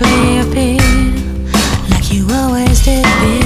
Appear 0.00 0.78
like 1.90 2.10
you 2.10 2.26
always 2.32 2.82
did. 2.82 3.04
Be. 3.04 3.41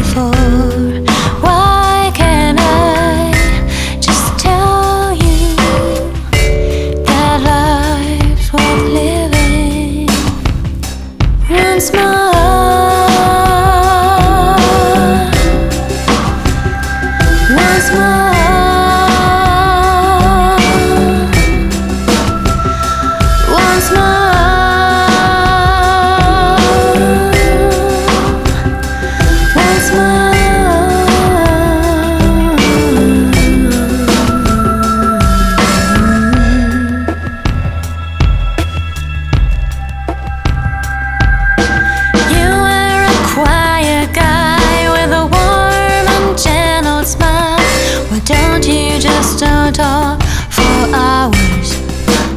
talk 49.76 50.22
for 50.48 50.88
hours 50.94 51.76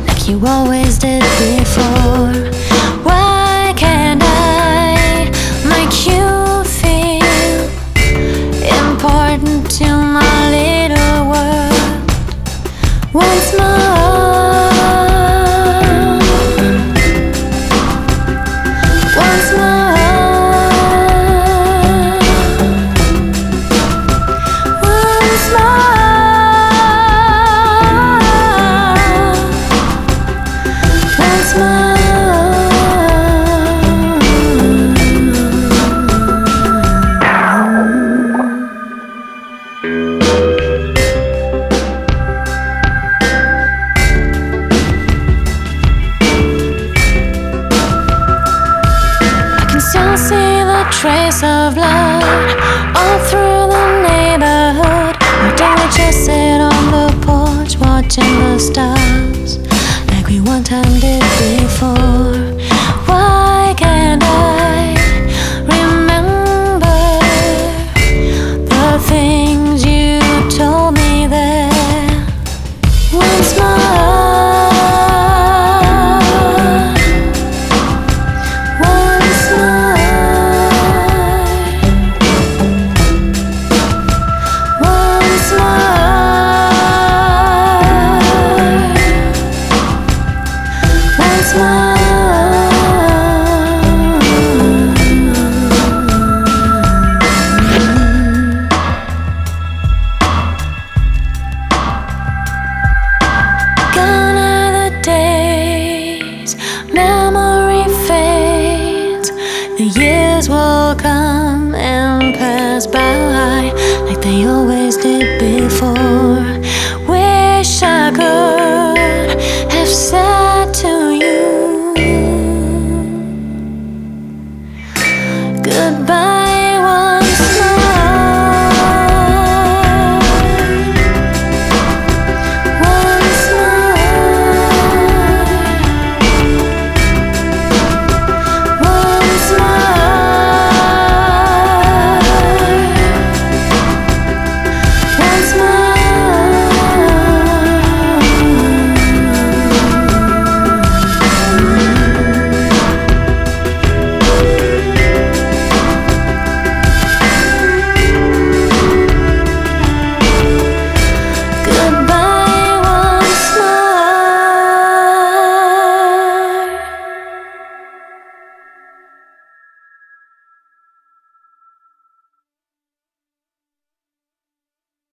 like 0.06 0.28
you 0.28 0.46
always 0.46 0.98
did 0.98 1.24
before. 1.40 2.52
Why 3.04 3.74
can't 3.78 4.22
I 4.22 5.32
make 5.64 6.06
you 6.06 6.66
feel 6.66 7.70
important 8.92 9.72
to 9.78 9.86
my? 9.86 10.29
Still 50.00 50.18
see 50.18 50.64
the 50.64 50.84
trace 50.92 51.44
of 51.44 51.76
blood 51.76 52.58
all 52.96 53.20
through 53.28 53.68
the 53.74 53.86
neighborhood. 54.08 55.16
Why 55.42 55.54
don't 55.58 55.76
we 55.80 55.86
just 55.98 56.26
sit 56.26 56.62
on 56.62 56.84
the 56.96 57.08
porch 57.26 57.78
watching 57.78 58.34
the 58.40 58.60
stars 58.60 59.58
like 60.08 60.28
we 60.28 60.40
one 60.40 60.64
time 60.64 61.00
did? 61.00 61.59